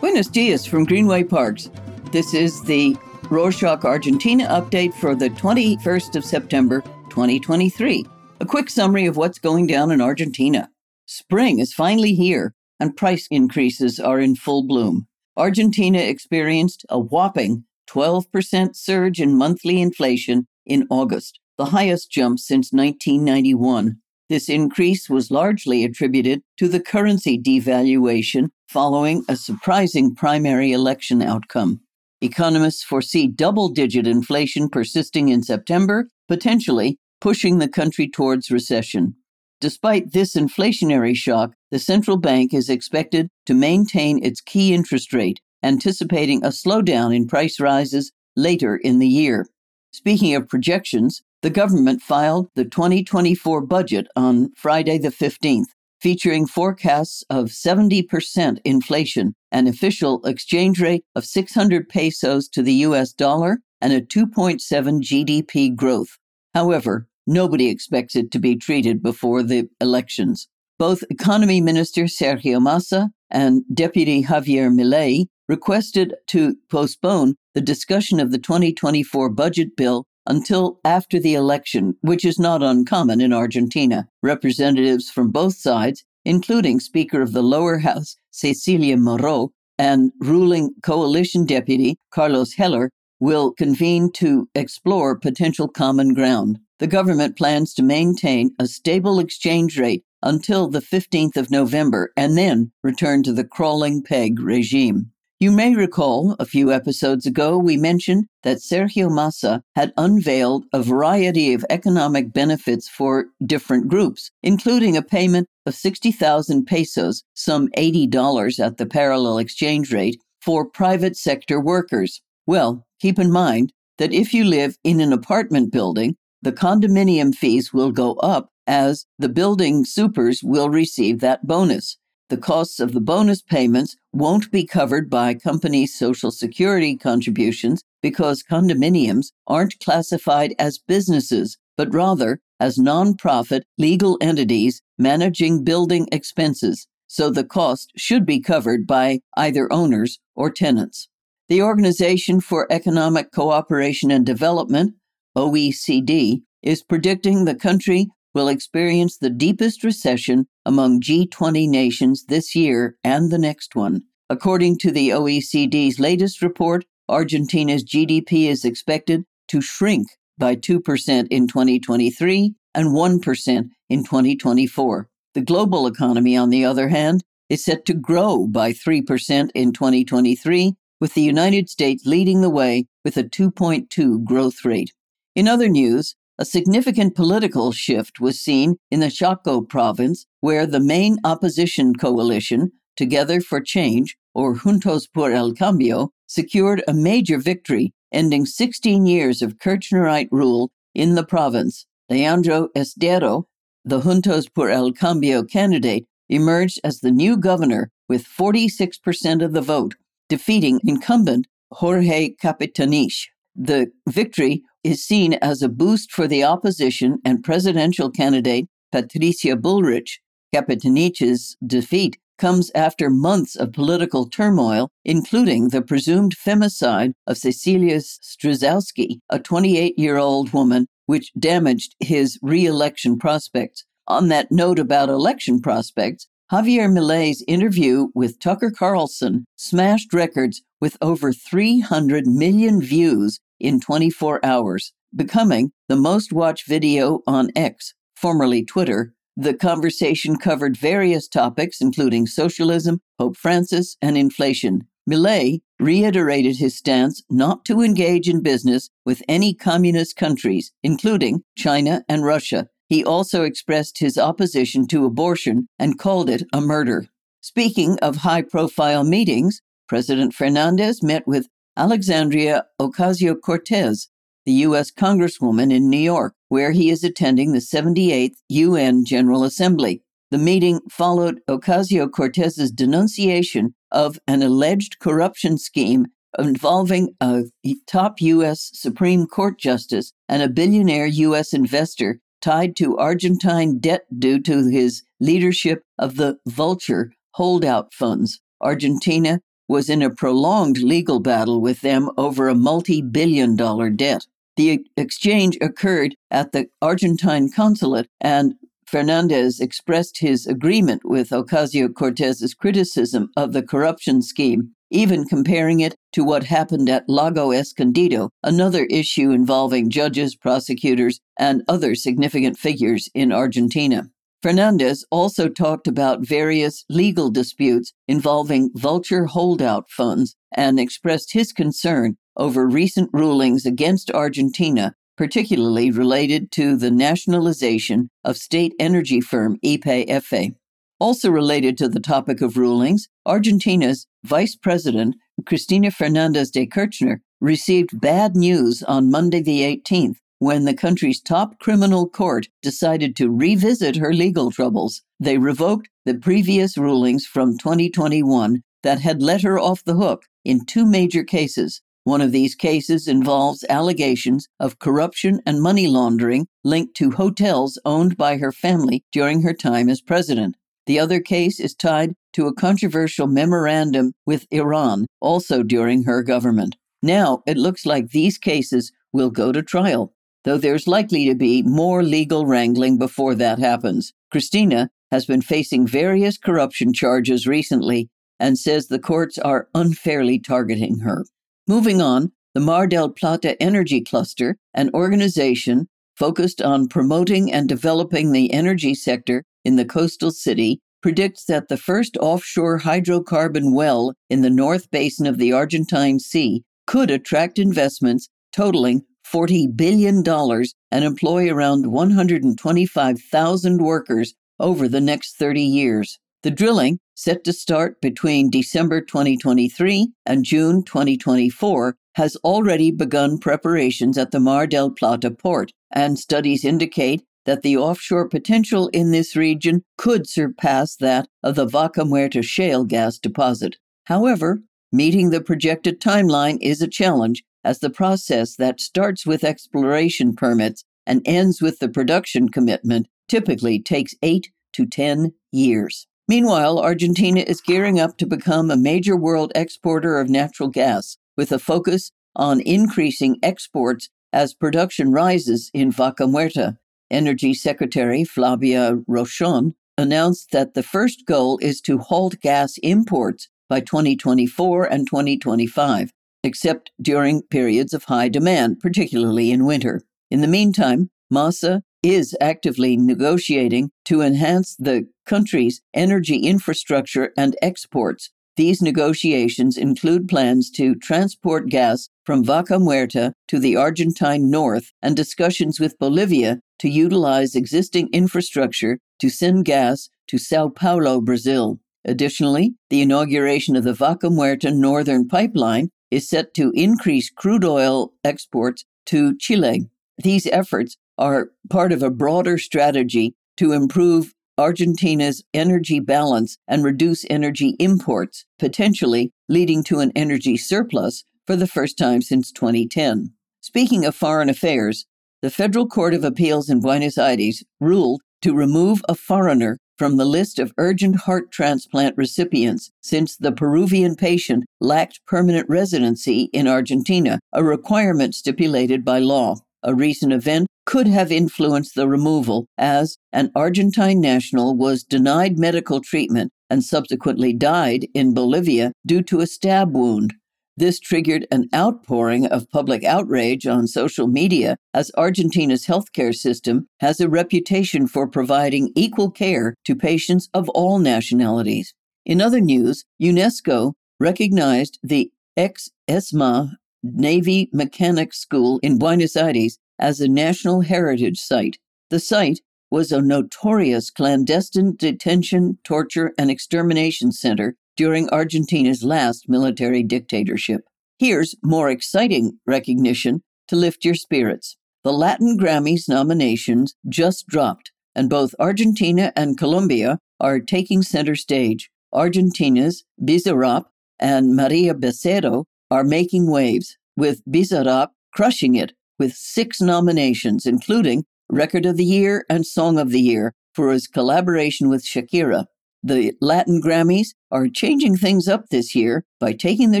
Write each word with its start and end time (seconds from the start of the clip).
Buenos 0.00 0.26
dias 0.26 0.66
from 0.66 0.84
Greenway 0.84 1.22
Parks. 1.22 1.70
This 2.10 2.34
is 2.34 2.60
the 2.64 2.94
Rorshok 3.24 3.84
Argentina 3.84 4.48
update 4.48 4.92
for 4.94 5.14
the 5.14 5.30
21st 5.30 6.16
of 6.16 6.24
September 6.24 6.80
2023. 7.10 8.04
A 8.40 8.46
quick 8.46 8.68
summary 8.68 9.06
of 9.06 9.16
what's 9.16 9.38
going 9.38 9.68
down 9.68 9.92
in 9.92 10.00
Argentina. 10.00 10.68
Spring 11.06 11.60
is 11.60 11.72
finally 11.72 12.14
here, 12.14 12.54
and 12.80 12.96
price 12.96 13.28
increases 13.30 14.00
are 14.00 14.18
in 14.18 14.34
full 14.34 14.64
bloom. 14.64 15.06
Argentina 15.36 15.98
experienced 15.98 16.84
a 16.88 16.98
whopping 16.98 17.64
12% 17.88 18.76
surge 18.76 19.20
in 19.20 19.36
monthly 19.36 19.80
inflation 19.80 20.46
in 20.66 20.86
August, 20.90 21.39
the 21.60 21.66
highest 21.66 22.10
jump 22.10 22.38
since 22.38 22.72
1991. 22.72 23.96
This 24.30 24.48
increase 24.48 25.10
was 25.10 25.30
largely 25.30 25.84
attributed 25.84 26.40
to 26.56 26.68
the 26.68 26.80
currency 26.80 27.38
devaluation 27.38 28.48
following 28.66 29.24
a 29.28 29.36
surprising 29.36 30.14
primary 30.14 30.72
election 30.72 31.20
outcome. 31.20 31.80
Economists 32.22 32.82
foresee 32.82 33.26
double 33.26 33.68
digit 33.68 34.06
inflation 34.06 34.70
persisting 34.70 35.28
in 35.28 35.42
September, 35.42 36.08
potentially 36.28 36.96
pushing 37.20 37.58
the 37.58 37.68
country 37.68 38.08
towards 38.08 38.50
recession. 38.50 39.14
Despite 39.60 40.14
this 40.14 40.36
inflationary 40.36 41.14
shock, 41.14 41.52
the 41.70 41.78
central 41.78 42.16
bank 42.16 42.54
is 42.54 42.70
expected 42.70 43.28
to 43.44 43.52
maintain 43.52 44.24
its 44.24 44.40
key 44.40 44.72
interest 44.72 45.12
rate, 45.12 45.40
anticipating 45.62 46.42
a 46.42 46.48
slowdown 46.48 47.14
in 47.14 47.26
price 47.26 47.60
rises 47.60 48.12
later 48.34 48.76
in 48.76 48.98
the 48.98 49.08
year. 49.08 49.46
Speaking 49.92 50.34
of 50.34 50.48
projections, 50.48 51.20
the 51.42 51.50
government 51.50 52.02
filed 52.02 52.48
the 52.54 52.64
2024 52.64 53.62
budget 53.62 54.06
on 54.14 54.52
Friday 54.56 54.98
the 54.98 55.08
15th, 55.08 55.68
featuring 56.00 56.46
forecasts 56.46 57.24
of 57.30 57.46
70% 57.46 58.58
inflation, 58.64 59.34
an 59.50 59.66
official 59.66 60.24
exchange 60.26 60.80
rate 60.80 61.04
of 61.14 61.24
600 61.24 61.88
pesos 61.88 62.48
to 62.48 62.62
the 62.62 62.74
US 62.74 63.12
dollar, 63.12 63.58
and 63.80 63.92
a 63.92 64.00
2.7 64.00 64.60
GDP 65.00 65.74
growth. 65.74 66.18
However, 66.54 67.06
nobody 67.26 67.68
expects 67.68 68.16
it 68.16 68.30
to 68.32 68.38
be 68.38 68.56
treated 68.56 69.02
before 69.02 69.42
the 69.42 69.68
elections. 69.80 70.48
Both 70.78 71.04
Economy 71.10 71.60
Minister 71.60 72.04
Sergio 72.04 72.60
Massa 72.60 73.10
and 73.30 73.62
Deputy 73.72 74.24
Javier 74.24 74.70
Milei 74.70 75.26
requested 75.48 76.14
to 76.28 76.56
postpone 76.70 77.34
the 77.54 77.60
discussion 77.60 78.20
of 78.20 78.30
the 78.30 78.38
2024 78.38 79.30
budget 79.30 79.76
bill 79.76 80.06
until 80.30 80.78
after 80.84 81.18
the 81.18 81.34
election, 81.34 81.96
which 82.02 82.24
is 82.24 82.38
not 82.38 82.62
uncommon 82.62 83.20
in 83.20 83.32
Argentina. 83.32 84.06
Representatives 84.22 85.10
from 85.10 85.32
both 85.32 85.56
sides, 85.56 86.04
including 86.24 86.78
Speaker 86.78 87.20
of 87.20 87.32
the 87.32 87.42
lower 87.42 87.78
house 87.78 88.16
Cecilia 88.30 88.96
Moreau, 88.96 89.50
and 89.76 90.12
ruling 90.20 90.72
coalition 90.84 91.44
deputy 91.44 91.96
Carlos 92.12 92.52
Heller, 92.52 92.90
will 93.18 93.50
convene 93.50 94.12
to 94.12 94.48
explore 94.54 95.18
potential 95.18 95.66
common 95.66 96.14
ground. 96.14 96.60
The 96.78 96.86
government 96.86 97.36
plans 97.36 97.74
to 97.74 97.82
maintain 97.82 98.54
a 98.60 98.68
stable 98.68 99.18
exchange 99.18 99.80
rate 99.80 100.04
until 100.22 100.68
the 100.68 100.80
15th 100.80 101.36
of 101.36 101.50
November 101.50 102.12
and 102.16 102.38
then 102.38 102.70
return 102.84 103.24
to 103.24 103.32
the 103.32 103.44
crawling 103.44 104.00
peg 104.00 104.38
regime. 104.38 105.10
You 105.40 105.52
may 105.52 105.74
recall 105.74 106.36
a 106.38 106.44
few 106.44 106.70
episodes 106.70 107.24
ago 107.24 107.56
we 107.56 107.78
mentioned 107.78 108.26
that 108.42 108.58
Sergio 108.58 109.10
Massa 109.10 109.62
had 109.74 109.94
unveiled 109.96 110.66
a 110.74 110.82
variety 110.82 111.54
of 111.54 111.64
economic 111.70 112.30
benefits 112.30 112.90
for 112.90 113.24
different 113.46 113.88
groups, 113.88 114.30
including 114.42 114.98
a 114.98 115.02
payment 115.02 115.48
of 115.64 115.74
60,000 115.74 116.66
pesos, 116.66 117.24
some 117.32 117.68
$80 117.68 118.62
at 118.62 118.76
the 118.76 118.84
parallel 118.84 119.38
exchange 119.38 119.90
rate, 119.94 120.20
for 120.42 120.66
private 120.66 121.16
sector 121.16 121.58
workers. 121.58 122.20
Well, 122.46 122.84
keep 123.00 123.18
in 123.18 123.32
mind 123.32 123.72
that 123.96 124.12
if 124.12 124.34
you 124.34 124.44
live 124.44 124.76
in 124.84 125.00
an 125.00 125.10
apartment 125.10 125.72
building, 125.72 126.16
the 126.42 126.52
condominium 126.52 127.34
fees 127.34 127.72
will 127.72 127.92
go 127.92 128.12
up 128.16 128.50
as 128.66 129.06
the 129.18 129.30
building 129.30 129.86
supers 129.86 130.42
will 130.42 130.68
receive 130.68 131.20
that 131.20 131.46
bonus 131.46 131.96
the 132.30 132.36
costs 132.36 132.80
of 132.80 132.92
the 132.92 133.00
bonus 133.00 133.42
payments 133.42 133.96
won't 134.12 134.50
be 134.50 134.64
covered 134.64 135.10
by 135.10 135.34
companies' 135.34 135.98
Social 135.98 136.30
Security 136.30 136.96
contributions 136.96 137.82
because 138.00 138.42
condominiums 138.42 139.32
aren't 139.46 139.78
classified 139.80 140.54
as 140.58 140.78
businesses, 140.78 141.58
but 141.76 141.92
rather 141.92 142.40
as 142.60 142.78
nonprofit 142.78 143.62
legal 143.78 144.16
entities 144.20 144.80
managing 144.96 145.64
building 145.64 146.06
expenses, 146.12 146.86
so 147.08 147.30
the 147.30 147.44
cost 147.44 147.90
should 147.96 148.24
be 148.24 148.40
covered 148.40 148.86
by 148.86 149.20
either 149.36 149.70
owners 149.72 150.20
or 150.36 150.50
tenants. 150.50 151.08
The 151.48 151.62
Organization 151.62 152.40
for 152.40 152.70
Economic 152.70 153.32
Cooperation 153.32 154.12
and 154.12 154.24
Development, 154.24 154.94
OECD, 155.36 156.42
is 156.62 156.82
predicting 156.82 157.44
the 157.44 157.56
country 157.56 158.06
will 158.34 158.48
experience 158.48 159.16
the 159.16 159.30
deepest 159.30 159.82
recession 159.82 160.46
among 160.64 161.00
G20 161.00 161.68
nations 161.68 162.24
this 162.24 162.54
year 162.54 162.96
and 163.04 163.30
the 163.30 163.38
next 163.38 163.74
one. 163.74 164.02
According 164.28 164.78
to 164.78 164.90
the 164.90 165.10
OECD's 165.10 165.98
latest 165.98 166.42
report, 166.42 166.84
Argentina's 167.08 167.84
GDP 167.84 168.48
is 168.48 168.64
expected 168.64 169.24
to 169.48 169.60
shrink 169.60 170.08
by 170.38 170.54
2% 170.56 171.26
in 171.30 171.48
2023 171.48 172.54
and 172.74 172.88
1% 172.88 173.68
in 173.88 174.04
2024. 174.04 175.08
The 175.34 175.40
global 175.40 175.86
economy, 175.86 176.36
on 176.36 176.50
the 176.50 176.64
other 176.64 176.88
hand, 176.88 177.22
is 177.48 177.64
set 177.64 177.84
to 177.86 177.94
grow 177.94 178.46
by 178.46 178.72
3% 178.72 179.50
in 179.54 179.72
2023, 179.72 180.74
with 181.00 181.14
the 181.14 181.22
United 181.22 181.68
States 181.68 182.04
leading 182.06 182.40
the 182.40 182.50
way 182.50 182.86
with 183.04 183.16
a 183.16 183.24
2.2 183.24 184.24
growth 184.24 184.64
rate. 184.64 184.92
In 185.34 185.48
other 185.48 185.68
news, 185.68 186.14
a 186.40 186.44
significant 186.46 187.14
political 187.14 187.70
shift 187.70 188.18
was 188.18 188.40
seen 188.40 188.76
in 188.90 189.00
the 189.00 189.10
Chaco 189.10 189.60
province, 189.60 190.24
where 190.40 190.66
the 190.66 190.80
main 190.80 191.18
opposition 191.22 191.94
coalition, 191.94 192.72
Together 192.96 193.42
for 193.42 193.60
Change, 193.60 194.16
or 194.34 194.54
Juntos 194.54 195.06
por 195.12 195.32
el 195.32 195.52
Cambio, 195.52 196.12
secured 196.26 196.82
a 196.88 196.94
major 196.94 197.36
victory, 197.36 197.92
ending 198.10 198.46
16 198.46 199.04
years 199.04 199.42
of 199.42 199.58
Kirchnerite 199.58 200.28
rule 200.30 200.70
in 200.94 201.14
the 201.14 201.24
province. 201.24 201.84
Leandro 202.08 202.68
Zdero, 202.74 203.44
the 203.84 204.00
Juntos 204.00 204.52
por 204.52 204.70
el 204.70 204.92
Cambio 204.92 205.42
candidate, 205.42 206.06
emerged 206.30 206.80
as 206.82 207.00
the 207.00 207.10
new 207.10 207.36
governor 207.36 207.90
with 208.08 208.26
46% 208.26 209.44
of 209.44 209.52
the 209.52 209.60
vote, 209.60 209.94
defeating 210.30 210.80
incumbent 210.84 211.46
Jorge 211.70 212.34
Capitanich. 212.42 213.26
The 213.54 213.92
victory 214.08 214.62
is 214.82 215.04
seen 215.04 215.34
as 215.34 215.62
a 215.62 215.68
boost 215.68 216.10
for 216.10 216.26
the 216.26 216.44
opposition 216.44 217.18
and 217.24 217.44
presidential 217.44 218.10
candidate 218.10 218.68
Patricia 218.92 219.56
Bullrich. 219.56 220.18
Capitanich's 220.52 221.56
defeat 221.64 222.18
comes 222.38 222.70
after 222.74 223.10
months 223.10 223.54
of 223.54 223.72
political 223.72 224.28
turmoil, 224.28 224.88
including 225.04 225.68
the 225.68 225.82
presumed 225.82 226.34
femicide 226.34 227.12
of 227.26 227.36
Cecilia 227.36 227.98
Strzyzowski, 227.98 229.20
a 229.28 229.38
28 229.38 229.98
year 229.98 230.16
old 230.16 230.52
woman, 230.52 230.86
which 231.06 231.32
damaged 231.38 231.94
his 232.00 232.38
re 232.42 232.64
election 232.64 233.18
prospects. 233.18 233.84
On 234.08 234.28
that 234.28 234.50
note 234.50 234.78
about 234.78 235.08
election 235.08 235.60
prospects, 235.60 236.26
Javier 236.50 236.90
Milei's 236.90 237.44
interview 237.46 238.08
with 238.14 238.40
Tucker 238.40 238.72
Carlson 238.72 239.44
smashed 239.54 240.12
records 240.12 240.62
with 240.80 240.96
over 241.00 241.32
300 241.32 242.26
million 242.26 242.80
views 242.80 243.38
in 243.60 243.80
24 243.80 244.44
hours, 244.44 244.92
becoming 245.14 245.72
the 245.88 245.96
most 245.96 246.32
watched 246.32 246.66
video 246.66 247.22
on 247.26 247.50
X, 247.54 247.94
formerly 248.16 248.64
Twitter. 248.64 249.14
The 249.36 249.54
conversation 249.54 250.36
covered 250.36 250.76
various 250.76 251.28
topics, 251.28 251.80
including 251.80 252.26
socialism, 252.26 253.00
Pope 253.18 253.36
Francis, 253.36 253.96
and 254.02 254.16
inflation. 254.18 254.86
Milei 255.08 255.60
reiterated 255.78 256.56
his 256.56 256.76
stance 256.76 257.22
not 257.30 257.64
to 257.64 257.80
engage 257.80 258.28
in 258.28 258.42
business 258.42 258.90
with 259.04 259.22
any 259.28 259.54
communist 259.54 260.16
countries, 260.16 260.72
including 260.82 261.42
China 261.56 262.04
and 262.08 262.24
Russia. 262.24 262.68
He 262.88 263.04
also 263.04 263.44
expressed 263.44 263.98
his 263.98 264.18
opposition 264.18 264.86
to 264.88 265.04
abortion 265.04 265.68
and 265.78 265.98
called 265.98 266.28
it 266.28 266.42
a 266.52 266.60
murder. 266.60 267.06
Speaking 267.40 267.98
of 268.00 268.16
high 268.16 268.42
profile 268.42 269.04
meetings, 269.04 269.62
President 269.88 270.34
Fernandez 270.34 271.02
met 271.02 271.26
with 271.26 271.48
Alexandria 271.80 272.66
Ocasio 272.78 273.34
Cortez, 273.40 274.08
the 274.44 274.52
U.S. 274.68 274.90
Congresswoman 274.90 275.72
in 275.72 275.88
New 275.88 275.96
York, 275.96 276.34
where 276.50 276.72
he 276.72 276.90
is 276.90 277.02
attending 277.02 277.52
the 277.52 277.58
78th 277.58 278.34
UN 278.50 279.02
General 279.06 279.44
Assembly. 279.44 280.02
The 280.30 280.36
meeting 280.36 280.80
followed 280.90 281.40
Ocasio 281.48 282.12
Cortez's 282.12 282.70
denunciation 282.70 283.74
of 283.90 284.18
an 284.26 284.42
alleged 284.42 284.98
corruption 284.98 285.56
scheme 285.56 286.08
involving 286.38 287.14
a 287.22 287.44
top 287.86 288.20
U.S. 288.20 288.70
Supreme 288.74 289.26
Court 289.26 289.58
justice 289.58 290.12
and 290.28 290.42
a 290.42 290.50
billionaire 290.50 291.06
U.S. 291.06 291.54
investor 291.54 292.20
tied 292.42 292.76
to 292.76 292.98
Argentine 292.98 293.78
debt 293.78 294.02
due 294.18 294.38
to 294.40 294.68
his 294.68 295.02
leadership 295.18 295.82
of 295.98 296.16
the 296.16 296.36
Vulture 296.46 297.10
holdout 297.30 297.94
funds. 297.94 298.38
Argentina 298.60 299.40
was 299.70 299.88
in 299.88 300.02
a 300.02 300.10
prolonged 300.10 300.78
legal 300.78 301.20
battle 301.20 301.60
with 301.60 301.80
them 301.80 302.10
over 302.18 302.48
a 302.48 302.56
multi 302.56 303.00
billion 303.00 303.54
dollar 303.54 303.88
debt. 303.88 304.26
The 304.56 304.84
exchange 304.96 305.56
occurred 305.60 306.16
at 306.28 306.50
the 306.50 306.66
Argentine 306.82 307.48
consulate, 307.54 308.08
and 308.20 308.54
Fernandez 308.84 309.60
expressed 309.60 310.18
his 310.18 310.44
agreement 310.44 311.02
with 311.04 311.30
Ocasio 311.30 311.94
Cortez's 311.94 312.52
criticism 312.52 313.30
of 313.36 313.52
the 313.52 313.62
corruption 313.62 314.22
scheme, 314.22 314.72
even 314.90 315.24
comparing 315.24 315.78
it 315.78 315.94
to 316.14 316.24
what 316.24 316.42
happened 316.42 316.90
at 316.90 317.08
Lago 317.08 317.52
Escondido, 317.52 318.28
another 318.42 318.86
issue 318.86 319.30
involving 319.30 319.88
judges, 319.88 320.34
prosecutors, 320.34 321.20
and 321.38 321.62
other 321.68 321.94
significant 321.94 322.58
figures 322.58 323.08
in 323.14 323.30
Argentina. 323.30 324.10
Fernandez 324.42 325.04
also 325.10 325.48
talked 325.48 325.86
about 325.86 326.26
various 326.26 326.84
legal 326.88 327.30
disputes 327.30 327.92
involving 328.08 328.70
vulture 328.74 329.26
holdout 329.26 329.90
funds 329.90 330.34
and 330.52 330.80
expressed 330.80 331.32
his 331.32 331.52
concern 331.52 332.16
over 332.36 332.66
recent 332.66 333.10
rulings 333.12 333.66
against 333.66 334.10
Argentina 334.10 334.94
particularly 335.20 335.90
related 335.90 336.50
to 336.50 336.76
the 336.76 336.90
nationalization 336.90 338.08
of 338.24 338.38
state 338.38 338.72
energy 338.78 339.20
firm 339.20 339.58
YPF. 339.62 340.54
Also 340.98 341.30
related 341.30 341.76
to 341.76 341.88
the 341.88 342.00
topic 342.00 342.40
of 342.40 342.56
rulings, 342.56 343.06
Argentina's 343.26 344.06
Vice 344.24 344.56
President, 344.56 345.14
Cristina 345.44 345.90
Fernandez 345.90 346.50
de 346.50 346.66
Kirchner, 346.66 347.20
received 347.38 348.00
bad 348.00 348.34
news 348.34 348.82
on 348.84 349.10
Monday 349.10 349.42
the 349.42 349.60
18th 349.60 350.16
when 350.40 350.64
the 350.64 350.74
country's 350.74 351.20
top 351.20 351.58
criminal 351.60 352.08
court 352.08 352.48
decided 352.60 353.14
to 353.16 353.30
revisit 353.30 353.96
her 353.96 354.12
legal 354.12 354.50
troubles. 354.50 355.00
They 355.20 355.38
revoked 355.38 355.88
the 356.04 356.14
previous 356.14 356.76
rulings 356.76 357.24
from 357.24 357.56
2021 357.56 358.62
that 358.82 359.00
had 359.00 359.22
let 359.22 359.42
her 359.42 359.58
off 359.58 359.84
the 359.84 359.94
hook 359.94 360.24
in 360.44 360.66
two 360.66 360.84
major 360.84 361.22
cases 361.22 361.80
one 362.04 362.22
of 362.22 362.32
these 362.32 362.54
cases 362.54 363.06
involves 363.06 363.64
allegations 363.68 364.48
of 364.58 364.78
corruption 364.78 365.40
and 365.44 365.60
money 365.60 365.86
laundering 365.86 366.46
linked 366.64 366.96
to 366.96 367.10
hotels 367.10 367.78
owned 367.84 368.16
by 368.16 368.38
her 368.38 368.52
family 368.52 369.04
during 369.12 369.42
her 369.42 369.52
time 369.52 369.90
as 369.90 370.00
president. 370.00 370.56
The 370.86 370.98
other 370.98 371.20
case 371.20 371.60
is 371.60 371.74
tied 371.74 372.14
to 372.32 372.46
a 372.46 372.54
controversial 372.54 373.26
memorandum 373.26 374.12
with 374.24 374.46
Iran, 374.50 375.06
also 375.20 375.62
during 375.62 376.04
her 376.04 376.22
government. 376.22 376.76
Now, 377.02 377.42
it 377.46 377.58
looks 377.58 377.84
like 377.84 378.08
these 378.08 378.38
cases 378.38 378.92
will 379.12 379.30
go 379.30 379.52
to 379.52 379.62
trial, 379.62 380.14
though 380.44 380.58
there's 380.58 380.86
likely 380.86 381.26
to 381.26 381.34
be 381.34 381.62
more 381.62 382.02
legal 382.02 382.46
wrangling 382.46 382.98
before 382.98 383.34
that 383.34 383.58
happens. 383.58 384.12
Cristina 384.30 384.90
has 385.10 385.26
been 385.26 385.42
facing 385.42 385.86
various 385.86 386.38
corruption 386.38 386.92
charges 386.92 387.46
recently 387.46 388.08
and 388.38 388.58
says 388.58 388.86
the 388.86 388.98
courts 388.98 389.38
are 389.38 389.68
unfairly 389.74 390.38
targeting 390.38 391.00
her. 391.00 391.24
Moving 391.68 392.00
on, 392.00 392.32
the 392.54 392.60
Mar 392.60 392.86
del 392.86 393.10
Plata 393.10 393.60
Energy 393.62 394.00
Cluster, 394.00 394.56
an 394.74 394.90
organization 394.94 395.88
focused 396.16 396.60
on 396.60 396.88
promoting 396.88 397.52
and 397.52 397.68
developing 397.68 398.32
the 398.32 398.52
energy 398.52 398.94
sector 398.94 399.44
in 399.64 399.76
the 399.76 399.84
coastal 399.84 400.30
city, 400.30 400.80
predicts 401.02 401.44
that 401.46 401.68
the 401.68 401.76
first 401.76 402.16
offshore 402.18 402.80
hydrocarbon 402.80 403.72
well 403.72 404.14
in 404.28 404.42
the 404.42 404.50
North 404.50 404.90
Basin 404.90 405.26
of 405.26 405.38
the 405.38 405.52
Argentine 405.52 406.18
Sea 406.18 406.62
could 406.86 407.10
attract 407.10 407.58
investments 407.58 408.28
totaling 408.52 409.02
$40 409.30 409.76
billion 409.76 410.24
and 410.26 411.04
employ 411.04 411.50
around 411.50 411.86
125,000 411.86 413.82
workers 413.82 414.34
over 414.58 414.88
the 414.88 415.00
next 415.00 415.36
30 415.36 415.62
years. 415.62 416.18
The 416.42 416.50
drilling, 416.50 416.98
set 417.14 417.44
to 417.44 417.52
start 417.52 418.00
between 418.00 418.50
December 418.50 419.02
2023 419.02 420.08
and 420.24 420.44
June 420.44 420.82
2024, 420.82 421.96
has 422.14 422.34
already 422.36 422.90
begun 422.90 423.38
preparations 423.38 424.16
at 424.18 424.30
the 424.30 424.40
Mar 424.40 424.66
del 424.66 424.90
Plata 424.90 425.30
port, 425.30 425.72
and 425.92 426.18
studies 426.18 426.64
indicate 426.64 427.22
that 427.44 427.62
the 427.62 427.76
offshore 427.76 428.28
potential 428.28 428.88
in 428.88 429.10
this 429.10 429.36
region 429.36 429.82
could 429.96 430.28
surpass 430.28 430.96
that 430.96 431.28
of 431.42 431.54
the 431.54 431.66
Vaca 431.66 432.02
Muerta 432.02 432.42
shale 432.42 432.84
gas 432.84 433.18
deposit. 433.18 433.76
However, 434.04 434.62
meeting 434.92 435.30
the 435.30 435.40
projected 435.40 436.00
timeline 436.00 436.58
is 436.60 436.82
a 436.82 436.88
challenge, 436.88 437.44
as 437.64 437.78
the 437.78 437.90
process 437.90 438.56
that 438.56 438.80
starts 438.80 439.26
with 439.26 439.44
exploration 439.44 440.34
permits 440.34 440.84
and 441.06 441.22
ends 441.24 441.60
with 441.60 441.78
the 441.78 441.88
production 441.88 442.48
commitment 442.48 443.06
typically 443.28 443.80
takes 443.80 444.14
8 444.22 444.50
to 444.72 444.86
10 444.86 445.32
years. 445.52 446.06
Meanwhile, 446.28 446.78
Argentina 446.78 447.40
is 447.40 447.60
gearing 447.60 447.98
up 447.98 448.16
to 448.18 448.26
become 448.26 448.70
a 448.70 448.76
major 448.76 449.16
world 449.16 449.50
exporter 449.54 450.18
of 450.18 450.30
natural 450.30 450.68
gas, 450.68 451.16
with 451.36 451.50
a 451.50 451.58
focus 451.58 452.12
on 452.36 452.60
increasing 452.60 453.36
exports 453.42 454.08
as 454.32 454.54
production 454.54 455.10
rises 455.10 455.70
in 455.74 455.90
Vaca 455.90 456.24
Muerta. 456.24 456.76
Energy 457.10 457.52
Secretary 457.52 458.22
Flavia 458.22 458.94
Royón 459.08 459.74
announced 459.98 460.52
that 460.52 460.74
the 460.74 460.82
first 460.82 461.26
goal 461.26 461.58
is 461.60 461.80
to 461.80 461.98
halt 461.98 462.38
gas 462.40 462.78
imports 462.82 463.48
by 463.68 463.80
2024 463.80 464.84
and 464.84 465.06
2025, 465.08 466.12
except 466.42 466.90
during 467.00 467.42
periods 467.42 467.92
of 467.92 468.04
high 468.04 468.28
demand, 468.28 468.80
particularly 468.80 469.50
in 469.50 469.66
winter. 469.66 470.02
In 470.30 470.40
the 470.40 470.48
meantime, 470.48 471.10
Massa 471.30 471.82
is 472.02 472.36
actively 472.40 472.96
negotiating 472.96 473.90
to 474.06 474.22
enhance 474.22 474.74
the 474.76 475.06
country's 475.26 475.82
energy 475.94 476.36
infrastructure 476.38 477.32
and 477.36 477.56
exports. 477.60 478.30
These 478.56 478.82
negotiations 478.82 479.76
include 479.76 480.28
plans 480.28 480.70
to 480.72 480.94
transport 480.96 481.68
gas 481.68 482.08
from 482.24 482.44
Vaca 482.44 482.74
Muerta 482.74 483.32
to 483.48 483.58
the 483.58 483.76
Argentine 483.76 484.50
north 484.50 484.92
and 485.02 485.16
discussions 485.16 485.78
with 485.78 485.98
Bolivia 485.98 486.60
to 486.80 486.88
utilize 486.88 487.54
existing 487.54 488.08
infrastructure 488.12 488.98
to 489.20 489.28
send 489.28 489.64
gas 489.64 490.08
to 490.28 490.38
Sao 490.38 490.68
Paulo, 490.68 491.20
Brazil. 491.20 491.78
Additionally, 492.04 492.74
the 492.88 493.02
inauguration 493.02 493.76
of 493.76 493.84
the 493.84 493.92
Vaca 493.92 494.28
Muerta 494.28 494.74
Northern 494.74 495.28
Pipeline 495.28 495.90
is 496.10 496.28
set 496.28 496.54
to 496.54 496.72
increase 496.74 497.30
crude 497.30 497.64
oil 497.64 498.12
exports 498.24 498.84
to 499.06 499.36
Chile. 499.38 499.88
These 500.18 500.46
efforts 500.48 500.96
are 501.18 501.50
part 501.68 501.92
of 501.92 502.02
a 502.02 502.10
broader 502.10 502.58
strategy 502.58 503.34
to 503.56 503.72
improve 503.72 504.34
Argentina's 504.58 505.42
energy 505.54 506.00
balance 506.00 506.58
and 506.68 506.84
reduce 506.84 507.24
energy 507.30 507.76
imports, 507.78 508.44
potentially 508.58 509.32
leading 509.48 509.82
to 509.84 510.00
an 510.00 510.12
energy 510.14 510.56
surplus 510.56 511.24
for 511.46 511.56
the 511.56 511.66
first 511.66 511.96
time 511.96 512.20
since 512.22 512.52
2010. 512.52 513.32
Speaking 513.60 514.04
of 514.04 514.14
foreign 514.14 514.50
affairs, 514.50 515.06
the 515.42 515.50
Federal 515.50 515.86
Court 515.86 516.12
of 516.12 516.24
Appeals 516.24 516.68
in 516.68 516.80
Buenos 516.80 517.16
Aires 517.16 517.64
ruled 517.80 518.20
to 518.42 518.54
remove 518.54 519.02
a 519.08 519.14
foreigner 519.14 519.78
from 520.00 520.16
the 520.16 520.24
list 520.24 520.58
of 520.58 520.72
urgent 520.78 521.14
heart 521.14 521.50
transplant 521.50 522.16
recipients 522.16 522.90
since 523.02 523.36
the 523.36 523.52
Peruvian 523.52 524.16
patient 524.16 524.64
lacked 524.80 525.20
permanent 525.26 525.68
residency 525.68 526.48
in 526.54 526.66
Argentina, 526.66 527.38
a 527.52 527.62
requirement 527.62 528.34
stipulated 528.34 529.04
by 529.04 529.18
law. 529.18 529.56
A 529.82 529.94
recent 529.94 530.32
event 530.32 530.68
could 530.86 531.06
have 531.06 531.30
influenced 531.30 531.96
the 531.96 532.08
removal, 532.08 532.66
as 532.78 533.18
an 533.34 533.52
Argentine 533.54 534.22
national 534.22 534.74
was 534.74 535.04
denied 535.04 535.58
medical 535.58 536.00
treatment 536.00 536.50
and 536.70 536.82
subsequently 536.82 537.52
died 537.52 538.06
in 538.14 538.32
Bolivia 538.32 538.92
due 539.04 539.20
to 539.24 539.40
a 539.40 539.46
stab 539.46 539.94
wound. 539.94 540.32
This 540.80 540.98
triggered 540.98 541.46
an 541.50 541.68
outpouring 541.74 542.46
of 542.46 542.70
public 542.70 543.04
outrage 543.04 543.66
on 543.66 543.86
social 543.86 544.26
media 544.26 544.78
as 544.94 545.12
Argentina's 545.14 545.84
healthcare 545.84 546.34
system 546.34 546.86
has 547.00 547.20
a 547.20 547.28
reputation 547.28 548.06
for 548.06 548.26
providing 548.26 548.90
equal 548.96 549.30
care 549.30 549.74
to 549.84 549.94
patients 549.94 550.48
of 550.54 550.70
all 550.70 550.98
nationalities. 550.98 551.92
In 552.24 552.40
other 552.40 552.62
news, 552.62 553.04
UNESCO 553.20 553.92
recognized 554.18 554.98
the 555.02 555.30
ex 555.54 555.90
ESMA 556.08 556.76
Navy 557.02 557.68
Mechanics 557.74 558.38
School 558.38 558.80
in 558.82 558.98
Buenos 558.98 559.36
Aires 559.36 559.76
as 559.98 560.18
a 560.18 560.28
National 560.28 560.80
Heritage 560.80 561.40
Site. 561.40 561.76
The 562.08 562.18
site 562.18 562.60
was 562.90 563.12
a 563.12 563.20
notorious 563.20 564.10
clandestine 564.10 564.96
detention, 564.96 565.76
torture, 565.84 566.32
and 566.38 566.50
extermination 566.50 567.32
center 567.32 567.76
during 567.96 568.28
Argentina's 568.30 569.02
last 569.02 569.48
military 569.48 570.02
dictatorship. 570.02 570.82
Here's 571.18 571.54
more 571.62 571.90
exciting 571.90 572.58
recognition 572.66 573.42
to 573.68 573.76
lift 573.76 574.04
your 574.04 574.14
spirits. 574.14 574.76
The 575.04 575.12
Latin 575.12 575.58
Grammys 575.58 576.08
nominations 576.08 576.94
just 577.08 577.46
dropped, 577.46 577.92
and 578.14 578.28
both 578.28 578.54
Argentina 578.58 579.32
and 579.36 579.58
Colombia 579.58 580.18
are 580.38 580.60
taking 580.60 581.02
center 581.02 581.34
stage. 581.34 581.90
Argentina's 582.12 583.04
Bizarrap 583.22 583.84
and 584.18 584.56
Maria 584.56 584.94
Becerra 584.94 585.64
are 585.90 586.04
making 586.04 586.50
waves, 586.50 586.96
with 587.16 587.42
Bizarrap 587.46 588.08
crushing 588.32 588.74
it 588.74 588.92
with 589.18 589.34
six 589.34 589.80
nominations, 589.80 590.66
including 590.66 591.24
Record 591.48 591.84
of 591.84 591.96
the 591.96 592.04
Year 592.04 592.44
and 592.48 592.64
Song 592.64 592.98
of 592.98 593.10
the 593.10 593.20
Year 593.20 593.52
for 593.74 593.90
his 593.90 594.06
collaboration 594.06 594.88
with 594.88 595.04
Shakira. 595.04 595.66
The 596.02 596.32
Latin 596.40 596.80
Grammys 596.82 597.34
are 597.50 597.68
changing 597.68 598.16
things 598.16 598.48
up 598.48 598.68
this 598.68 598.94
year 598.94 599.24
by 599.38 599.52
taking 599.52 599.90
the 599.90 600.00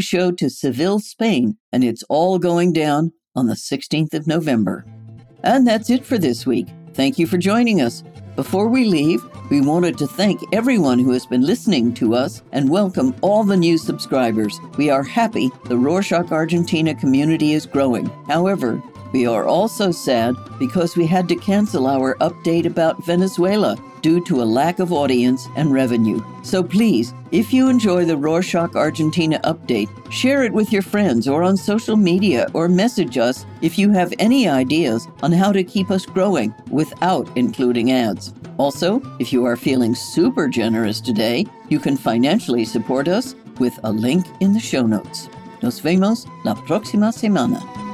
show 0.00 0.30
to 0.32 0.48
Seville, 0.48 1.00
Spain, 1.00 1.56
and 1.72 1.82
it's 1.82 2.04
all 2.04 2.38
going 2.38 2.72
down 2.72 3.12
on 3.34 3.46
the 3.46 3.54
16th 3.54 4.14
of 4.14 4.26
November. 4.26 4.84
And 5.42 5.66
that's 5.66 5.90
it 5.90 6.04
for 6.04 6.18
this 6.18 6.46
week. 6.46 6.68
Thank 6.94 7.18
you 7.18 7.26
for 7.26 7.38
joining 7.38 7.80
us. 7.80 8.02
Before 8.36 8.68
we 8.68 8.84
leave, 8.84 9.22
we 9.50 9.60
wanted 9.60 9.98
to 9.98 10.06
thank 10.06 10.40
everyone 10.54 10.98
who 10.98 11.12
has 11.12 11.26
been 11.26 11.42
listening 11.42 11.92
to 11.94 12.14
us 12.14 12.42
and 12.52 12.70
welcome 12.70 13.14
all 13.20 13.44
the 13.44 13.56
new 13.56 13.78
subscribers. 13.78 14.58
We 14.76 14.90
are 14.90 15.02
happy 15.02 15.48
the 15.64 15.74
Rorshok 15.74 16.30
Argentina 16.30 16.94
community 16.94 17.52
is 17.52 17.66
growing. 17.66 18.06
However, 18.26 18.82
we 19.12 19.26
are 19.26 19.46
also 19.46 19.90
sad 19.90 20.36
because 20.58 20.96
we 20.96 21.06
had 21.06 21.28
to 21.28 21.36
cancel 21.36 21.86
our 21.86 22.16
update 22.16 22.66
about 22.66 23.04
Venezuela 23.04 23.76
due 24.02 24.22
to 24.24 24.42
a 24.42 24.44
lack 24.44 24.78
of 24.78 24.92
audience 24.92 25.48
and 25.56 25.72
revenue. 25.72 26.22
So 26.42 26.62
please, 26.62 27.12
if 27.32 27.52
you 27.52 27.68
enjoy 27.68 28.04
the 28.04 28.14
Rorshok 28.14 28.74
Argentina 28.74 29.40
update, 29.44 29.88
share 30.10 30.42
it 30.42 30.52
with 30.52 30.72
your 30.72 30.82
friends 30.82 31.28
or 31.28 31.42
on 31.42 31.56
social 31.56 31.96
media 31.96 32.46
or 32.54 32.68
message 32.68 33.18
us 33.18 33.44
if 33.60 33.78
you 33.78 33.90
have 33.90 34.14
any 34.18 34.48
ideas 34.48 35.06
on 35.22 35.32
how 35.32 35.52
to 35.52 35.64
keep 35.64 35.90
us 35.90 36.06
growing 36.06 36.54
without 36.70 37.28
including 37.36 37.92
ads. 37.92 38.32
Also, 38.58 39.00
if 39.18 39.32
you 39.32 39.44
are 39.44 39.56
feeling 39.56 39.94
super 39.94 40.48
generous 40.48 41.00
today, 41.00 41.46
you 41.68 41.78
can 41.78 41.96
financially 41.96 42.64
support 42.64 43.08
us 43.08 43.34
with 43.58 43.78
a 43.84 43.92
link 43.92 44.26
in 44.40 44.52
the 44.52 44.60
show 44.60 44.86
notes. 44.86 45.28
Nos 45.62 45.80
vemos 45.80 46.26
la 46.44 46.54
próxima 46.54 47.12
semana. 47.12 47.89